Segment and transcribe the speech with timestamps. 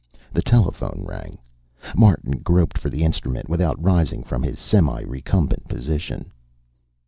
[0.33, 1.37] The telephone rang.
[1.95, 6.31] Martin groped for the instrument without rising from his semi recumbent position.